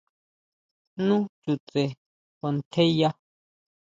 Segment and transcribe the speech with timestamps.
[1.05, 1.81] Nu chutse
[2.37, 3.09] kuantjeya.